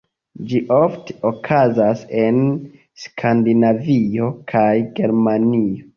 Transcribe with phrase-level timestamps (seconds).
[0.51, 2.41] Ĝi ofte okazas en
[3.03, 4.69] Skandinavio kaj
[5.01, 5.89] Germanio.